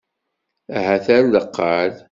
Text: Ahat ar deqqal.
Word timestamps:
Ahat 0.77 1.07
ar 1.15 1.25
deqqal. 1.33 1.93